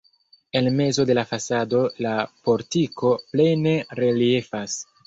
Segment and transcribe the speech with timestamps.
[0.61, 2.17] En mezo de la fasado la
[2.49, 4.85] portiko plene reliefas.